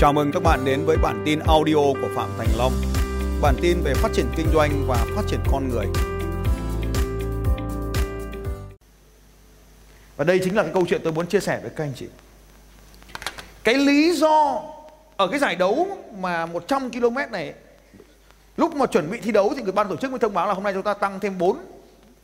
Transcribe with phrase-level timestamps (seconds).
[0.00, 2.72] Chào mừng các bạn đến với bản tin audio của Phạm Thành Long.
[3.42, 5.86] Bản tin về phát triển kinh doanh và phát triển con người.
[10.16, 12.06] Và đây chính là cái câu chuyện tôi muốn chia sẻ với các anh chị.
[13.64, 14.62] Cái lý do
[15.16, 17.54] ở cái giải đấu mà 100 km này
[18.56, 20.54] lúc mà chuẩn bị thi đấu thì người ban tổ chức mới thông báo là
[20.54, 21.56] hôm nay chúng ta tăng thêm 4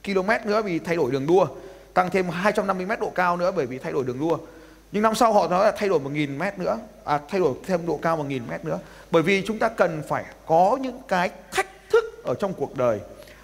[0.04, 1.46] km nữa vì thay đổi đường đua,
[1.94, 4.38] tăng thêm 250 m độ cao nữa bởi vì thay đổi đường đua.
[4.92, 7.86] Nhưng năm sau họ nói là thay đổi 1.000 mét nữa à, Thay đổi thêm
[7.86, 8.78] độ cao 1.000 mét nữa.
[9.10, 13.00] Bởi vì chúng ta cần phải có những cái thách thức ở trong cuộc đời.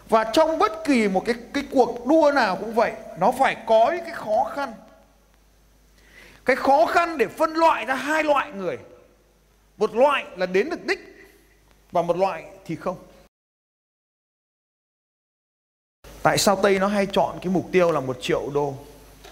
[0.08, 3.92] Và trong bất kỳ một cái, cái cuộc đua nào cũng vậy Nó phải có
[3.92, 4.72] những cái khó khăn.
[6.44, 8.78] Cái khó khăn để phân loại ra hai loại người.
[9.76, 11.00] Một loại là đến được đích
[11.92, 12.96] Và một loại thì không.
[16.22, 18.74] Tại sao Tây nó hay chọn cái mục tiêu là một triệu đô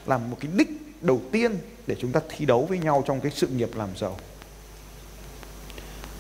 [0.07, 0.69] Làm một cái đích
[1.01, 1.59] đầu tiên?
[1.91, 4.17] Để chúng ta thi đấu với nhau trong cái sự nghiệp làm giàu.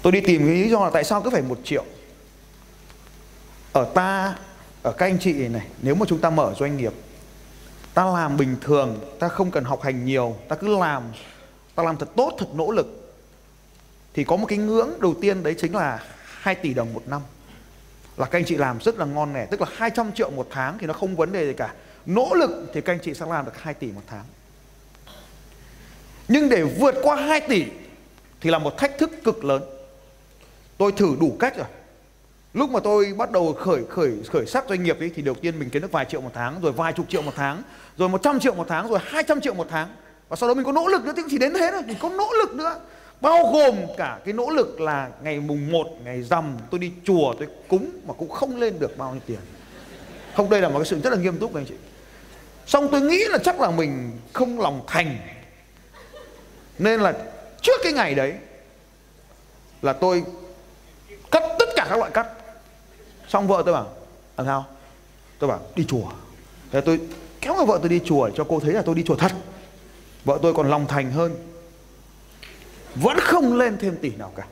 [0.03, 1.85] Tôi đi tìm cái lý do là tại sao cứ phải một triệu.
[3.73, 4.37] Ở ta,
[4.83, 6.93] ở các anh chị này, nếu mà chúng ta mở doanh nghiệp,
[7.95, 11.03] ta làm bình thường, ta không cần học hành nhiều, ta cứ làm,
[11.75, 13.15] ta làm thật tốt, thật nỗ lực,
[14.15, 17.23] thì có một cái ngưỡng đầu tiên đấy chính là 2 tỷ đồng một năm.
[18.17, 20.79] Là các anh chị làm rất là ngon nghẻ, tức là 200 triệu một tháng
[20.79, 21.75] thì nó không vấn đề gì cả.
[22.07, 24.25] Nỗ lực thì các anh chị sẽ làm được 2 tỷ một tháng
[26.31, 27.65] nhưng để vượt qua 2 tỷ
[28.41, 29.63] thì là một thách thức cực lớn.
[30.79, 31.67] Tôi thử đủ cách rồi.
[32.55, 35.59] Lúc mà tôi bắt đầu khởi khởi khởi sắc doanh nghiệp ấy thì đầu tiên
[35.59, 37.63] mình kiếm được vài triệu một tháng, rồi vài chục triệu một tháng,
[37.97, 39.89] rồi 100 triệu một tháng, rồi 200 triệu một tháng.
[40.29, 41.97] Và sau đó mình có nỗ lực nữa thì cũng chỉ đến thế thôi, mình
[42.01, 42.81] có nỗ lực nữa.
[43.21, 47.35] Bao gồm cả cái nỗ lực là ngày mùng 1, ngày rằm tôi đi chùa
[47.39, 49.41] tôi cúng mà cũng không lên được bao nhiêu tiền.
[50.35, 51.75] Không đây là một cái sự rất là nghiêm túc anh chị.
[52.67, 55.17] Xong tôi nghĩ là chắc là mình không lòng thành
[56.81, 57.15] nên là
[57.63, 58.35] trước cái ngày đấy
[59.83, 60.25] là tôi
[61.31, 62.27] cắt tất cả các loại cắt.
[63.29, 63.87] Xong vợ tôi bảo,
[64.37, 64.67] làm sao?
[65.39, 66.11] Tôi bảo, đi chùa.
[66.71, 67.01] Thế tôi
[67.41, 69.33] kéo người vợ tôi đi chùa cho cô thấy là tôi đi chùa thật.
[70.25, 71.35] Vợ tôi còn lòng thành hơn.
[72.95, 74.47] Vẫn không lên thêm tỷ nào cả.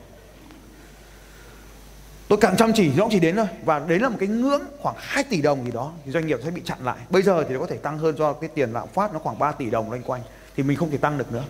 [2.27, 3.47] Tôi càng chăm chỉ, nó chỉ đến thôi.
[3.63, 6.39] Và đấy là một cái ngưỡng khoảng 2 tỷ đồng gì đó, thì doanh nghiệp
[6.43, 6.97] sẽ bị chặn lại.
[7.09, 9.39] Bây giờ thì nó có thể tăng hơn do cái tiền lạm phát, nó khoảng
[9.39, 10.21] 3 tỷ đồng loanh quanh.
[10.55, 11.43] Thì mình không thể tăng được nữa.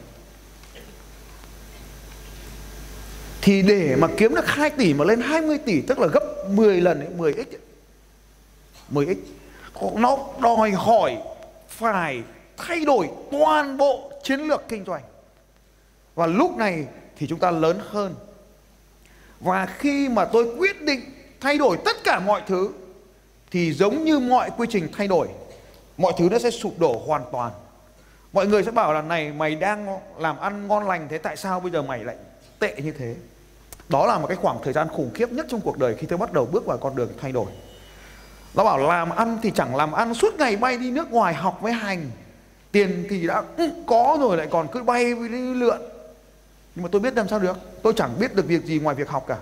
[3.41, 6.81] Thì để mà kiếm được 2 tỷ mà lên 20 tỷ tức là gấp 10
[6.81, 7.45] lần ấy, 10x
[8.91, 9.16] 10x
[9.95, 11.17] nó đòi hỏi
[11.69, 12.23] phải
[12.57, 15.01] thay đổi toàn bộ chiến lược kinh doanh.
[16.16, 16.85] Và lúc này
[17.17, 18.16] thì chúng ta lớn hơn.
[19.39, 21.01] Và khi mà tôi quyết định
[21.39, 22.69] thay đổi tất cả mọi thứ
[23.51, 25.27] thì giống như mọi quy trình thay đổi
[25.97, 27.51] mọi thứ nó sẽ sụp đổ hoàn toàn.
[28.33, 31.59] Mọi người sẽ bảo là này mày đang làm ăn ngon lành thế tại sao
[31.59, 32.16] bây giờ mày lại
[32.59, 33.16] tệ như thế.
[33.90, 36.18] Đó là một cái khoảng thời gian khủng khiếp nhất trong cuộc đời khi tôi
[36.18, 37.52] bắt đầu bước vào con đường thay đổi.
[38.53, 41.59] Nó bảo làm ăn thì chẳng làm ăn, suốt ngày bay đi nước ngoài học
[41.62, 42.12] với hành.
[42.72, 43.44] Tiền thì đã
[43.88, 45.78] có rồi, lại còn cứ bay với lượn.
[46.75, 49.09] Nhưng mà tôi biết làm sao được, tôi chẳng biết được việc gì ngoài việc
[49.09, 49.38] học cả.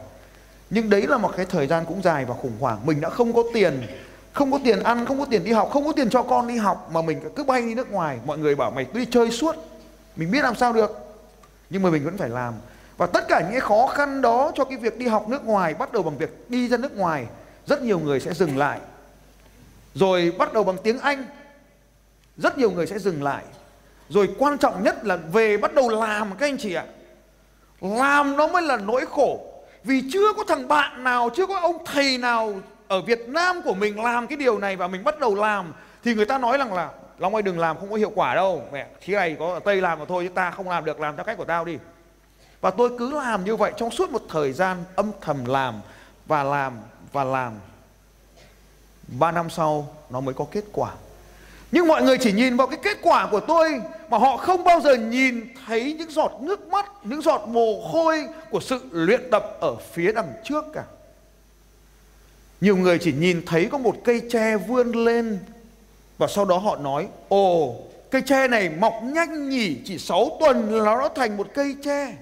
[0.70, 2.86] Nhưng đấy là một cái thời gian cũng dài và khủng hoảng.
[2.86, 3.88] Mình đã không có tiền,
[4.34, 6.58] không có tiền ăn, không có tiền đi học, không có tiền cho con đi
[6.58, 8.20] học, mà mình cứ bay đi nước ngoài.
[8.26, 9.56] Mọi người bảo mày đi chơi suốt,
[10.16, 11.16] mình biết làm sao được.
[11.70, 12.54] Nhưng mà mình vẫn phải làm
[12.98, 15.74] và tất cả những cái khó khăn đó cho cái việc đi học nước ngoài,
[15.74, 17.26] bắt đầu bằng việc đi ra nước ngoài,
[17.66, 18.80] rất nhiều người sẽ dừng lại.
[19.94, 21.26] Rồi bắt đầu bằng tiếng anh,
[22.38, 23.44] rất nhiều người sẽ dừng lại.
[24.10, 26.86] Rồi quan trọng nhất là về bắt đầu làm, các anh chị ạ.
[27.82, 29.54] Làm nó mới là nỗi khổ.
[29.84, 32.54] Vì chưa có thằng bạn nào, chưa có ông thầy nào
[32.88, 36.14] ở Việt Nam của mình làm cái điều này và mình bắt đầu làm, thì
[36.14, 38.64] người ta nói rằng là, Long ơi, đừng làm không có hiệu quả đâu.
[38.72, 41.16] Mẹ khi này có ở Tây làm mà thôi chứ ta không làm được, làm
[41.16, 41.78] theo cách của tao đi
[42.62, 45.82] và tôi cứ làm như vậy trong suốt một thời gian âm thầm làm
[46.26, 46.74] và làm
[47.12, 47.54] và làm.
[49.08, 50.94] Ba năm sau nó mới có kết quả.
[51.72, 54.80] Nhưng mọi người chỉ nhìn vào cái kết quả của tôi mà họ không bao
[54.80, 59.58] giờ nhìn thấy những giọt nước mắt, những giọt mồ hôi của sự luyện tập
[59.60, 60.84] ở phía đằng trước cả.
[62.62, 65.40] Nhiều người chỉ nhìn thấy có một cây tre vươn lên
[66.18, 67.76] và sau đó họ nói Ồ
[68.12, 72.14] cây tre này mọc nhanh nhỉ Chỉ 6 tuần là nó thành một cây tre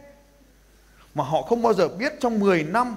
[1.16, 2.96] mà họ không bao giờ biết trong 10 năm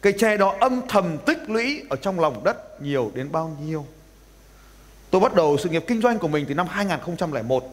[0.00, 3.86] cây tre đó âm thầm tích lũy ở trong lòng đất nhiều đến bao nhiêu.
[5.10, 7.64] Tôi bắt đầu sự nghiệp kinh doanh của mình từ năm 2001.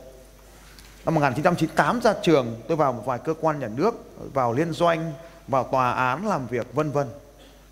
[1.05, 3.93] Năm 1998 ra trường, tôi vào một vài cơ quan nhà nước,
[4.33, 5.13] vào liên doanh,
[5.47, 7.07] vào tòa án làm việc vân vân.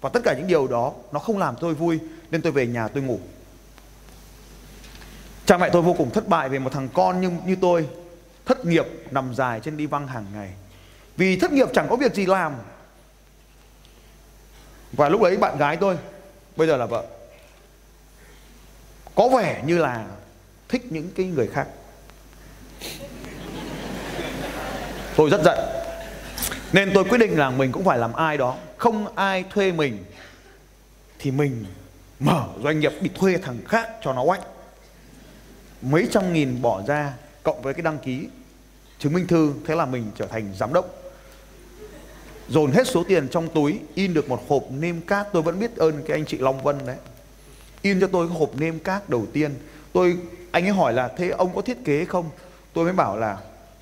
[0.02, 2.00] Và tất cả những điều đó nó không làm tôi vui
[2.32, 3.20] nên tôi về nhà tôi ngủ.
[5.46, 7.88] Cha mẹ tôi vô cùng thất bại về một thằng con như như tôi
[8.46, 10.54] thất nghiệp nằm dài trên đi văng hàng ngày
[11.20, 12.54] vì thất nghiệp chẳng có việc gì làm.
[14.92, 15.98] Và lúc đấy bạn gái tôi,
[16.56, 17.06] bây giờ là vợ,
[19.16, 20.06] có vẻ như là
[20.70, 21.68] thích những cái người khác.
[25.16, 25.60] Tôi rất giận.
[26.74, 28.58] Nên tôi quyết định là mình cũng phải làm ai đó.
[28.78, 30.04] Không ai thuê mình,
[31.20, 31.66] thì mình
[32.20, 34.42] mở doanh nghiệp đi thuê thằng khác cho nó oách.
[35.82, 37.14] Mấy trăm nghìn bỏ ra
[37.44, 38.28] cộng với cái đăng ký
[39.00, 40.99] chứng minh thư, thế là mình trở thành giám đốc
[42.50, 45.28] dồn hết số tiền trong túi, in được một hộp nêm cát.
[45.34, 46.96] Tôi vẫn biết ơn cái anh chị Long Vân đấy.
[47.82, 49.52] In cho tôi cái hộp nêm cát đầu tiên.
[49.94, 50.18] Tôi,
[50.52, 52.30] anh ấy hỏi là, thế ông có thiết kế không?
[52.74, 53.38] Tôi mới bảo là,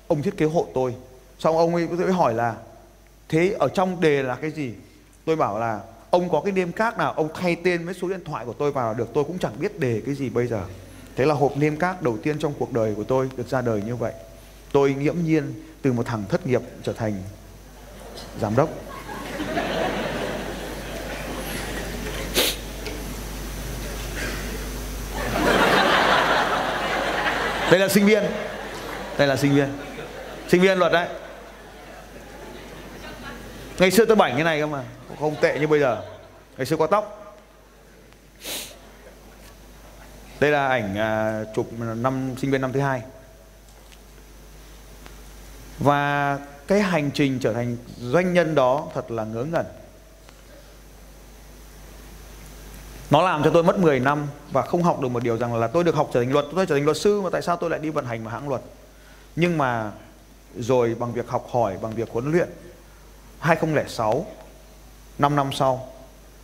[0.06, 0.94] ông thiết kế hộ tôi.
[1.38, 2.56] Xong ông ấy mới hỏi là,
[3.28, 4.72] thế ở trong đề là cái gì?
[5.24, 5.80] Tôi bảo là,
[6.10, 8.72] ông có cái nêm cát nào, ông thay tên với số điện thoại của tôi
[8.72, 10.64] vào được, tôi cũng chẳng biết đề cái gì bây giờ.
[11.16, 13.82] Thế là hộp nêm cát đầu tiên trong cuộc đời của tôi được ra đời
[13.86, 14.12] như vậy.
[14.72, 17.22] Tôi nghiễm nhiên từ một thằng thất nghiệp trở thành
[18.40, 18.68] giám đốc.
[27.70, 28.24] Đây là sinh viên.
[29.18, 29.68] Đây là sinh viên.
[30.48, 31.08] Sinh viên luật đấy.
[33.78, 34.82] Ngày xưa tôi bảnh như này cơ mà
[35.20, 36.02] không tệ như bây giờ.
[36.56, 37.36] Ngày xưa có tóc.
[40.40, 43.02] Đây là ảnh à, chụp năm sinh viên năm thứ hai.
[45.78, 46.38] Và
[46.68, 49.66] cái hành trình trở thành doanh nhân đó thật là ngớ ngẩn.
[53.10, 55.66] Nó làm cho tôi mất 10 năm và không học được một điều rằng là
[55.66, 56.44] tôi được học trở thành luật.
[56.54, 58.48] Tôi trở thành luật sư mà tại sao tôi lại đi vận hành một hãng
[58.48, 58.60] luật?
[59.36, 59.92] Nhưng mà
[60.58, 62.48] rồi bằng việc học hỏi, bằng việc huấn luyện
[63.38, 64.26] 2006
[65.18, 65.88] 5 năm sau,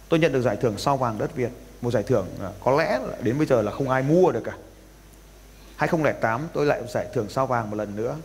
[0.08, 1.50] tôi nhận được giải thưởng sao vàng đất Việt.
[1.80, 4.52] Một giải thưởng à, có lẽ đến bây giờ là không ai mua được cả.
[5.76, 8.16] 2008 tôi lại giải thưởng sao vàng một lần nữa.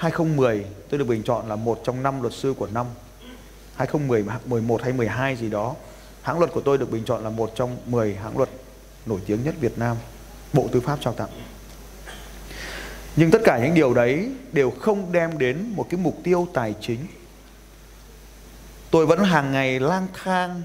[0.00, 2.86] 2010 tôi được bình chọn là một trong năm luật sư của năm.
[3.76, 5.74] 2010, 11 hay 12 gì đó
[6.22, 8.48] Hãng luật của tôi được bình chọn là một trong 10 hãng luật
[9.06, 9.96] nổi tiếng nhất Việt Nam
[10.52, 11.28] Bộ Tư pháp trao tặng.
[13.16, 16.74] Nhưng tất cả những điều đấy đều không đem đến một cái mục tiêu tài
[16.80, 17.06] chính.
[18.90, 20.62] Tôi vẫn hàng ngày lang thang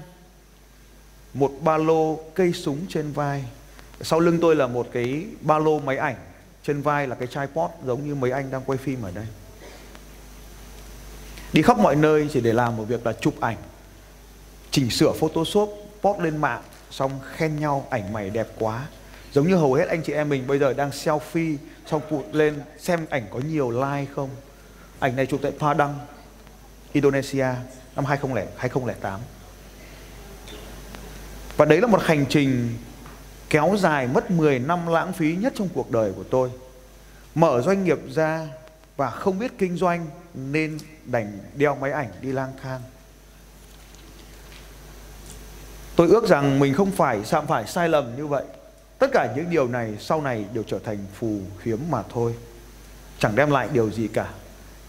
[1.34, 3.44] một ba lô cây súng trên vai.
[4.00, 6.16] Sau lưng tôi là một cái ba lô máy ảnh
[6.66, 9.26] trên vai là cái tripod giống như mấy anh đang quay phim ở đây.
[11.52, 13.56] Đi khắp mọi nơi chỉ để làm một việc là chụp ảnh.
[14.70, 15.70] Chỉnh sửa photoshop
[16.02, 18.86] post lên mạng xong khen nhau ảnh mày đẹp quá.
[19.32, 22.60] Giống như hầu hết anh chị em mình bây giờ đang selfie xong cụt lên
[22.78, 24.30] xem ảnh có nhiều like không.
[24.98, 25.98] Ảnh này chụp tại Padang
[26.92, 27.48] Indonesia
[27.96, 29.20] năm 2000, 2008
[31.56, 32.76] và đấy là một hành trình
[33.50, 36.50] kéo dài mất 10 năm lãng phí nhất trong cuộc đời của tôi.
[37.34, 38.48] Mở doanh nghiệp ra
[38.96, 42.80] và không biết kinh doanh nên đành đeo máy ảnh đi lang thang.
[45.96, 48.44] Tôi ước rằng mình không phải phạm phải sai lầm như vậy.
[48.98, 52.34] Tất cả những điều này sau này đều trở thành phù phiếm mà thôi.
[53.18, 54.28] Chẳng đem lại điều gì cả.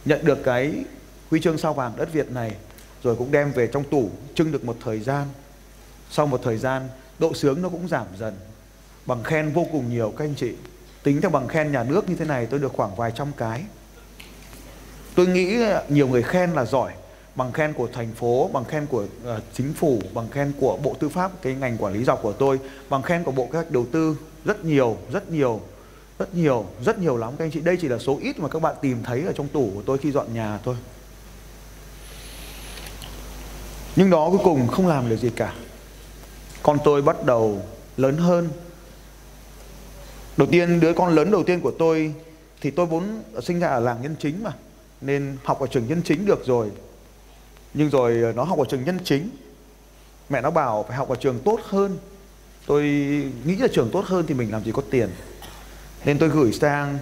[0.05, 0.83] Nhận được cái
[1.29, 2.55] huy chương sao vàng đất Việt này,
[3.03, 5.27] rồi cũng đem về trong tủ trưng được một thời gian.
[6.11, 8.33] Sau một thời gian độ sướng nó cũng giảm dần.
[9.05, 10.53] Bằng khen vô cùng nhiều các anh chị.
[11.03, 13.63] Tính theo bằng khen nhà nước như thế này tôi được khoảng vài trăm cái.
[15.15, 15.57] Tôi nghĩ
[15.89, 16.91] nhiều người khen là giỏi.
[17.35, 20.95] Bằng khen của thành phố bằng khen của uh, chính phủ bằng khen của bộ
[20.99, 22.59] tư pháp cái ngành quản lý dọc của tôi
[22.89, 25.61] bằng khen của bộ kế hoạch đầu tư rất nhiều rất nhiều
[26.19, 27.61] rất nhiều rất nhiều lắm các anh chị.
[27.61, 29.97] Đây chỉ là số ít mà các bạn tìm thấy ở trong tủ của tôi
[29.97, 30.75] khi dọn nhà thôi.
[33.95, 35.53] Nhưng đó cuối cùng không làm được gì cả
[36.67, 37.61] con tôi bắt đầu
[37.97, 38.49] lớn hơn.
[40.37, 42.13] Đầu tiên đứa con lớn đầu tiên của tôi
[42.61, 43.03] thì tôi vốn
[43.41, 44.51] sinh ra ở làng nhân chính mà
[45.01, 46.71] nên học ở trường nhân chính được rồi.
[47.73, 49.29] Nhưng rồi ờ, nó học ở trường nhân chính.
[50.29, 51.97] Mẹ nó bảo phải học ở trường tốt hơn.
[52.65, 52.83] Tôi
[53.45, 55.09] nghĩ là trường tốt hơn thì mình làm gì có tiền.
[56.05, 56.97] Nên tôi gửi sang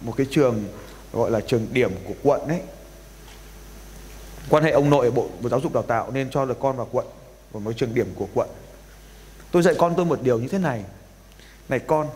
[0.00, 0.64] một cái trường
[1.12, 2.60] gọi là trường điểm của quận ấy.
[4.48, 6.76] Quan hệ ông nội ở bộ, bộ giáo dục đào tạo nên cho được con
[6.76, 7.06] vào quận
[7.52, 8.48] vào một trường điểm của quận
[9.50, 10.84] tôi dạy con tôi một điều như thế này.
[11.68, 12.08] Này con,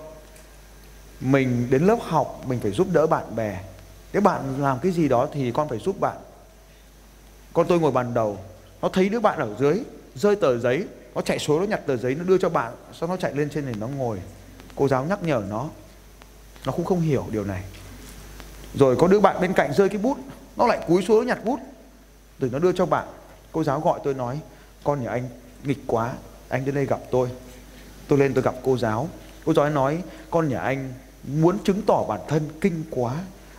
[1.20, 3.60] mình đến lớp học, mình phải giúp đỡ bạn bè.
[4.12, 6.16] Nếu bạn làm cái gì đó thì con phải giúp bạn.
[7.52, 8.38] Con tôi ngồi bàn đầu,
[8.82, 9.80] nó thấy đứa bạn ở dưới,
[10.14, 10.84] rơi tờ giấy,
[11.14, 13.50] nó chạy xuống, nó nhặt tờ giấy, nó đưa cho bạn, sau nó chạy lên
[13.50, 14.18] trên này nó ngồi.
[14.76, 15.68] Cô giáo nhắc nhở nó.
[16.66, 17.62] Nó cũng không hiểu điều này.
[18.74, 20.18] Rồi có đứa bạn bên cạnh rơi cái bút,
[20.56, 21.60] nó lại cúi xuống, nó nhặt bút.
[22.38, 23.08] Rồi nó đưa cho bạn.
[23.52, 24.40] Cô giáo gọi tôi nói,
[24.84, 25.28] con nhà anh
[25.64, 26.12] nghịch quá
[26.52, 27.28] anh đến đây gặp tôi.
[28.08, 29.08] Tôi lên tôi gặp cô giáo.
[29.44, 30.92] Cô giáo nói, con nhà anh
[31.24, 33.14] muốn chứng tỏ bản thân kinh quá.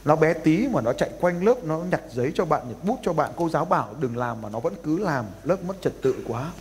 [0.06, 3.00] Nó bé tí mà nó chạy quanh lớp, nó nhặt giấy cho bạn, nhặt bút
[3.04, 3.32] cho bạn.
[3.36, 5.26] Cô giáo bảo, đừng làm mà nó vẫn cứ làm.
[5.44, 6.52] Lớp mất trật tự quá.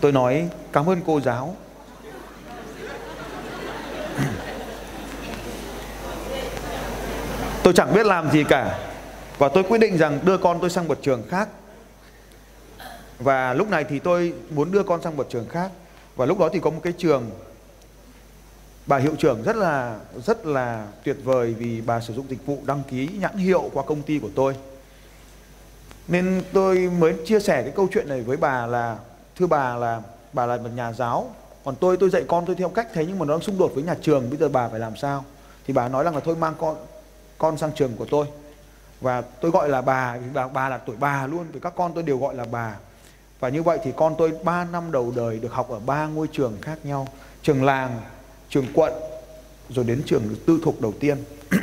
[0.00, 1.56] Tôi nói, cảm ơn cô giáo.
[7.62, 8.78] Tôi chẳng biết làm gì cả.
[9.38, 11.48] Và tôi quyết định rằng đưa con tôi sang một trường khác
[13.18, 15.70] và lúc này thì tôi muốn đưa con sang một trường khác.
[16.16, 17.30] Và lúc đó thì có một cái trường
[18.86, 22.58] bà hiệu trưởng rất là rất là tuyệt vời vì bà sử dụng dịch vụ
[22.66, 24.56] đăng ký nhãn hiệu qua công ty của tôi.
[26.08, 28.98] Nên tôi mới chia sẻ cái câu chuyện này với bà là
[29.36, 30.02] thưa bà là
[30.32, 33.18] bà là một nhà giáo còn tôi tôi dạy con tôi theo cách thế nhưng
[33.18, 35.24] mà nó đang xung đột với nhà trường bây giờ bà phải làm sao?
[35.66, 36.76] Thì bà nói rằng là thôi mang con
[37.38, 38.26] con sang trường của tôi.
[39.00, 41.92] Và tôi gọi là bà vì bà, bà là tuổi bà luôn vì các con
[41.94, 42.76] tôi đều gọi là bà
[43.40, 46.28] và như vậy thì con tôi 3 năm đầu đời được học ở ba ngôi
[46.32, 47.08] trường khác nhau,
[47.42, 48.00] trường làng,
[48.48, 48.92] trường quận,
[49.68, 51.18] rồi đến trường tư thục đầu tiên.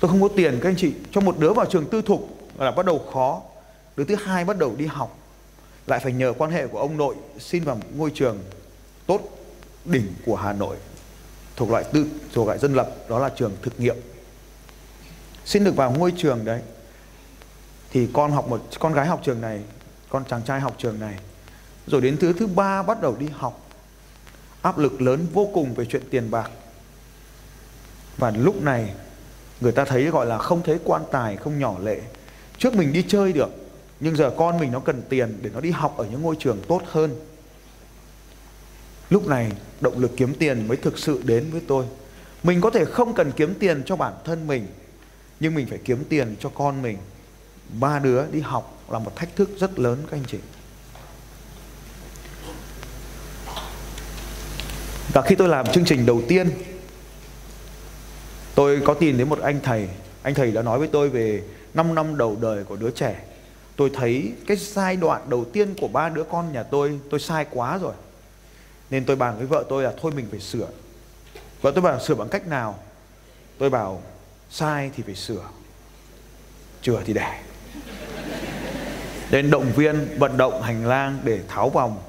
[0.00, 0.92] Tôi không có tiền, các anh chị.
[1.12, 3.42] Cho một đứa vào trường tư thục là bắt đầu khó,
[3.96, 5.18] đứa thứ hai bắt đầu đi học.
[5.86, 8.38] Lại phải nhờ quan hệ của ông nội xin vào ngôi trường
[9.06, 9.20] tốt
[9.84, 10.76] đỉnh của Hà Nội,
[11.56, 13.96] thuộc loại tư, thuộc loại dân lập, đó là trường thực nghiệm.
[15.44, 16.60] Xin được vào ngôi trường đấy
[17.90, 19.62] thì con học một, con gái học trường này,
[20.08, 21.14] con chàng trai học trường này,
[21.86, 23.68] rồi đến thứ thứ ba bắt đầu đi học.
[24.62, 26.50] Áp lực lớn vô cùng về chuyện tiền bạc.
[28.16, 28.94] Và lúc này,
[29.60, 32.00] người ta thấy gọi là không thấy quan tài, không nhỏ lệ.
[32.58, 33.50] Trước mình đi chơi được,
[34.00, 36.58] nhưng giờ con mình nó cần tiền để nó đi học ở những ngôi trường
[36.68, 37.14] tốt hơn.
[39.10, 41.84] Lúc này, động lực kiếm tiền mới thực sự đến với tôi.
[42.42, 44.66] Mình có thể không cần kiếm tiền cho bản thân mình,
[45.40, 46.98] nhưng mình phải kiếm tiền cho con mình
[47.80, 50.38] ba đứa đi học là một thách thức rất lớn, các anh chị.
[55.12, 56.50] Và khi tôi làm chương trình đầu tiên,
[58.54, 59.88] tôi có tìm đến một anh thầy.
[60.22, 61.42] Anh thầy đã nói với tôi về
[61.74, 63.24] 5 năm đầu đời của đứa trẻ.
[63.76, 67.46] Tôi thấy cái giai đoạn đầu tiên của ba đứa con nhà tôi tôi sai
[67.50, 67.94] quá rồi.
[68.90, 70.68] Nên tôi bàn với vợ tôi là thôi mình phải sửa.
[71.60, 72.78] Vợ tôi bảo, sửa bằng cách nào?
[73.58, 74.02] Tôi bảo,
[74.50, 75.44] sai thì phải sửa.
[76.82, 77.40] Chừa thì để
[79.30, 82.02] nên động viên, vận động hành lang để tháo vòng,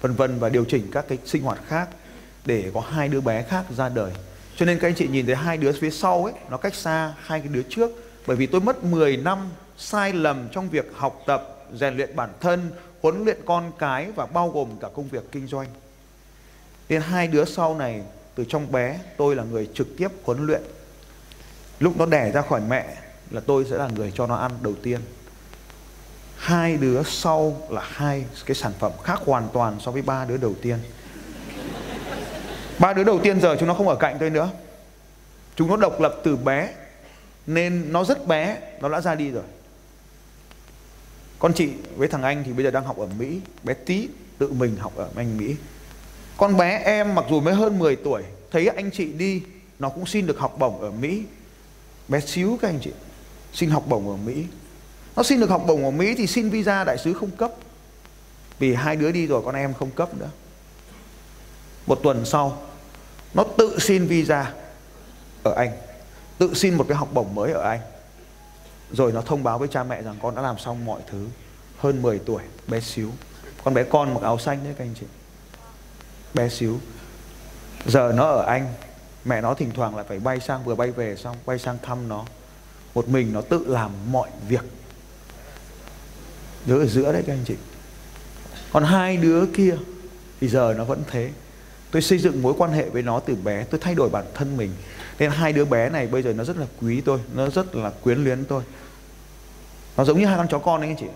[0.00, 1.88] vân vân và điều chỉnh các cái sinh hoạt khác
[2.44, 4.12] để có hai đứa bé khác ra đời.
[4.56, 7.14] Cho nên các anh chị nhìn thấy hai đứa phía sau ấy, nó cách xa
[7.20, 7.90] hai cái đứa trước.
[8.26, 9.38] Bởi vì tôi mất 10 năm
[9.76, 12.70] sai lầm trong việc học tập, rèn luyện bản thân,
[13.02, 15.68] huấn luyện con cái và bao gồm cả công việc kinh doanh.
[16.88, 18.02] Nên hai đứa sau này,
[18.34, 20.62] từ trong bé, tôi là người trực tiếp huấn luyện.
[21.80, 22.96] Lúc nó đẻ ra khỏi mẹ
[23.30, 25.00] là tôi sẽ là người cho nó ăn đầu tiên.
[26.36, 30.36] Hai đứa sau là hai cái sản phẩm khác hoàn toàn so với ba đứa
[30.36, 30.78] đầu tiên.
[32.78, 34.50] Ba đứa đầu tiên giờ chúng nó không ở cạnh tôi nữa.
[35.56, 36.70] Chúng nó độc lập từ bé,
[37.46, 39.42] nên nó rất bé, nó đã ra đi rồi.
[41.38, 44.52] Con chị với thằng anh thì bây giờ đang học ở Mỹ, bé tí tự
[44.52, 45.56] mình học ở anh Mỹ.
[46.36, 49.42] Con bé em mặc dù mới hơn 10 tuổi, thấy anh chị đi,
[49.78, 51.22] nó cũng xin được học bổng ở Mỹ.
[52.08, 52.90] Bé xíu các anh chị
[53.54, 54.46] xin học bổng ở Mỹ.
[55.16, 57.50] Nó xin được học bổng ở Mỹ thì xin visa đại sứ không cấp.
[58.58, 60.30] Vì hai đứa đi rồi con em không cấp nữa.
[61.86, 62.62] Một tuần sau,
[63.34, 64.52] nó tự xin visa
[65.42, 65.72] ở Anh.
[66.38, 67.80] Tự xin một cái học bổng mới ở Anh.
[68.92, 71.26] Rồi nó thông báo với cha mẹ rằng con đã làm xong mọi thứ.
[71.78, 73.10] Hơn 10 tuổi, bé xíu.
[73.64, 75.06] Con bé con mặc áo xanh đấy các anh chị.
[76.34, 76.80] Bé xíu.
[77.86, 78.74] Giờ nó ở Anh.
[79.24, 82.08] Mẹ nó thỉnh thoảng lại phải bay sang, vừa bay về xong, bay sang thăm
[82.08, 82.24] nó
[82.94, 84.64] một mình nó tự làm mọi việc.
[86.66, 87.54] Đứa ở giữa đấy các anh chị.
[88.72, 89.76] Còn hai đứa kia
[90.40, 91.30] thì giờ nó vẫn thế.
[91.90, 94.56] Tôi xây dựng mối quan hệ với nó từ bé, tôi thay đổi bản thân
[94.56, 94.70] mình.
[95.18, 97.90] Nên hai đứa bé này bây giờ nó rất là quý tôi, nó rất là
[98.02, 98.62] quyến luyến tôi.
[99.96, 101.06] Nó giống như hai con chó con đấy anh chị.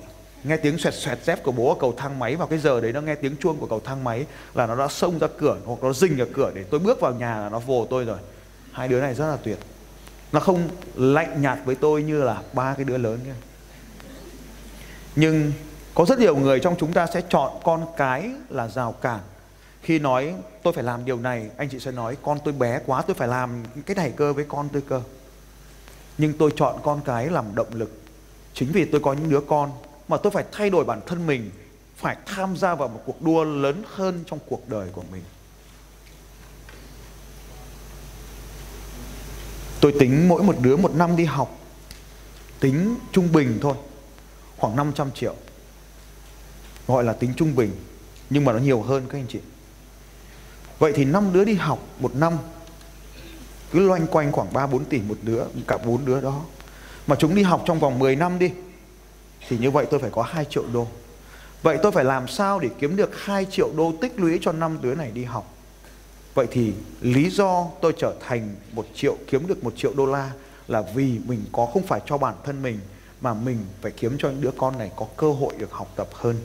[0.45, 2.93] Nghe tiếng xoẹt xoẹt dép của bố ở cầu thang máy, vào cái giờ đấy
[2.93, 5.83] nó nghe tiếng chuông của cầu thang máy là nó đã xông ra cửa hoặc
[5.83, 8.19] nó rình ở cửa để tôi bước vào nhà là nó vồ tôi rồi.
[8.73, 9.59] Hai đứa này rất là tuyệt
[10.33, 13.35] nó không lạnh nhạt với tôi như là ba cái đứa lớn kia.
[15.17, 15.53] Nhưng
[15.95, 19.21] có rất nhiều người trong chúng ta sẽ chọn con cái là rào cản.
[19.83, 23.03] Khi nói tôi phải làm điều này, anh chị sẽ nói, con tôi bé quá,
[23.03, 25.03] tôi phải làm cái này cơ với con tôi cơ.
[26.19, 28.01] Nhưng tôi chọn con cái làm động lực.
[28.55, 29.71] Chính vì tôi có những đứa con
[30.09, 31.51] mà tôi phải thay đổi bản thân mình,
[31.97, 35.23] phải tham gia vào một cuộc đua lớn hơn trong cuộc đời của mình.
[39.81, 41.59] Tôi tính mỗi một đứa một năm đi học
[42.61, 43.75] tính trung bình thôi
[44.57, 45.35] khoảng 500 triệu
[46.87, 47.71] gọi là tính trung bình
[48.31, 49.39] nhưng mà nó nhiều hơn các anh chị
[50.79, 52.39] vậy thì năm đứa đi học một năm
[53.71, 56.41] cứ loanh quanh khoảng 3 4 tỷ một đứa, cả bốn đứa đó.
[57.07, 58.51] Mà chúng đi học trong vòng 10 năm đi.
[59.49, 60.87] Thì như vậy tôi phải có 2 triệu đô.
[61.63, 64.79] Vậy tôi phải làm sao để kiếm được 2 triệu đô tích lũy cho năm
[64.83, 65.55] đứa này đi học?
[66.39, 70.31] Vậy thì lý do tôi trở thành một triệu kiếm được một triệu đô la
[70.69, 72.81] là vì mình có không phải cho bản thân mình
[73.21, 76.09] mà mình phải kiếm cho những đứa con này có cơ hội được học tập
[76.13, 76.37] hơn.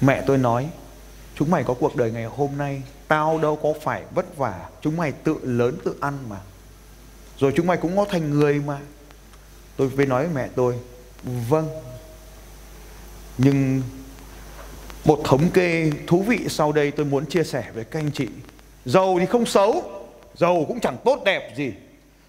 [0.00, 0.68] Mẹ tôi nói,
[1.34, 4.96] chúng mày có cuộc đời ngày hôm nay, tao đâu có phải vất vả, chúng
[4.96, 6.40] mày tự lớn tự ăn mà.
[7.38, 8.80] Rồi chúng mày cũng có thành người mà.
[9.76, 10.78] Tôi mới nói với mẹ tôi,
[11.48, 11.68] vâng.
[13.38, 13.82] Nhưng
[15.04, 18.28] một thống kê thú vị sau đây tôi muốn chia sẻ với các anh chị.
[18.84, 19.82] Giàu thì không xấu,
[20.34, 21.72] giàu cũng chẳng tốt đẹp gì.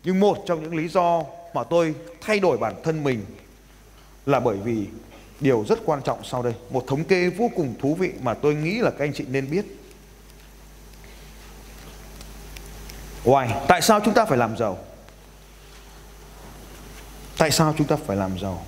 [0.03, 3.25] Nhưng một trong những lý do mà tôi thay đổi bản thân mình
[4.25, 4.86] là bởi vì
[5.39, 6.53] điều rất quan trọng sau đây.
[6.70, 9.50] Một thống kê vô cùng thú vị mà tôi nghĩ là các anh chị nên
[9.50, 9.65] biết.
[13.25, 13.48] Why?
[13.68, 14.77] Tại sao chúng ta phải làm giàu?
[17.38, 18.65] Tại sao chúng ta phải làm giàu?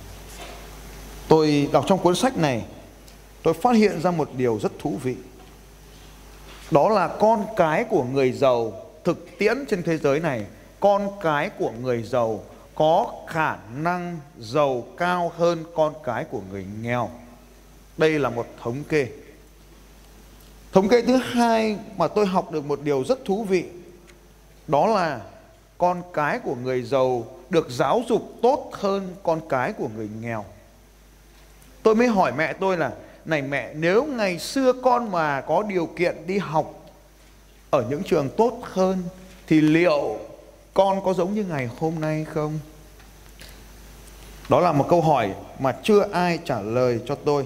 [1.28, 2.64] Tôi đọc trong cuốn sách này
[3.46, 5.16] tôi phát hiện ra một điều rất thú vị.
[6.70, 8.72] Đó là con cái của người giàu
[9.04, 10.46] thực tiễn trên thế giới này,
[10.80, 12.42] con cái của người giàu
[12.74, 17.10] có khả năng giàu cao hơn con cái của người nghèo.
[17.96, 19.08] Đây là một thống kê.
[20.72, 23.64] Thống kê thứ hai mà tôi học được một điều rất thú vị,
[24.68, 25.20] đó là
[25.78, 30.44] con cái của người giàu được giáo dục tốt hơn con cái của người nghèo.
[31.82, 32.92] Tôi mới hỏi mẹ tôi là
[33.26, 36.86] này mẹ, nếu ngày xưa con mà có điều kiện đi học
[37.70, 39.02] ở những trường tốt hơn,
[39.46, 40.18] thì liệu
[40.74, 42.58] con có giống như ngày hôm nay không?
[44.48, 47.44] Đó là một câu hỏi mà chưa ai trả lời cho tôi.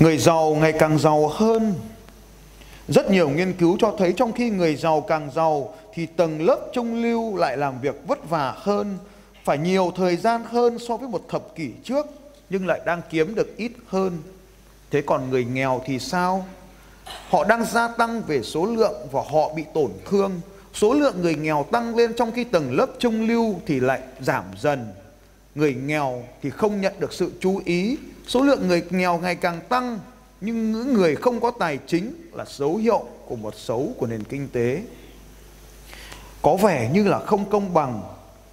[0.00, 1.74] Người giàu ngày càng giàu hơn
[2.88, 6.70] rất nhiều nghiên cứu cho thấy trong khi người giàu càng giàu thì tầng lớp
[6.72, 8.98] trung lưu lại làm việc vất vả hơn,
[9.44, 12.06] phải nhiều thời gian hơn so với một thập kỷ trước
[12.50, 14.18] nhưng lại đang kiếm được ít hơn.
[14.90, 16.46] Thế còn người nghèo thì sao?
[17.28, 20.40] Họ đang gia tăng về số lượng và họ bị tổn thương.
[20.74, 24.44] Số lượng người nghèo tăng lên trong khi tầng lớp trung lưu thì lại giảm
[24.60, 24.86] dần.
[25.54, 27.98] Người nghèo thì không nhận được sự chú ý.
[28.26, 29.98] Số lượng người nghèo ngày càng tăng
[30.40, 34.22] nhưng những người không có tài chính là dấu hiệu của một xấu của nền
[34.22, 34.82] kinh tế
[36.42, 38.02] có vẻ như là không công bằng,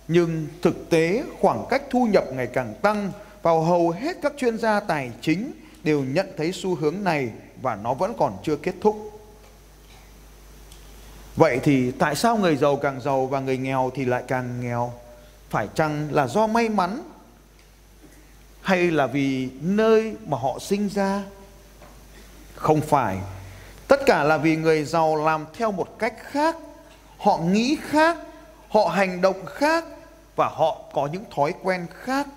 [0.08, 4.58] nhưng thực tế khoảng cách thu nhập ngày càng tăng và hầu hết các chuyên
[4.58, 5.52] gia tài chính
[5.84, 7.30] đều nhận thấy xu hướng này
[7.62, 9.20] và nó vẫn còn chưa kết thúc.
[11.36, 14.94] Vậy thì tại sao người giàu càng giàu và người nghèo thì lại càng nghèo?
[15.50, 17.02] Phải chăng là do may mắn
[18.62, 21.24] hay là vì nơi mà họ sinh ra?
[22.64, 23.18] Không phải.
[23.88, 26.56] Tất cả là vì người giàu làm theo một cách khác.
[27.18, 28.18] Họ nghĩ khác,
[28.70, 29.86] họ hành động khác
[30.36, 32.28] và họ có những thói quen khác.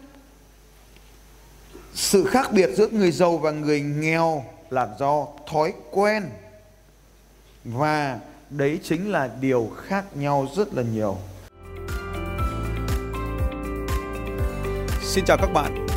[1.95, 6.31] Sự khác biệt giữa người giàu và người nghèo là do thói quen.
[7.65, 8.19] Và
[8.51, 11.17] đấy chính là điều khác nhau rất là nhiều.
[15.03, 15.86] Xin chào các bạn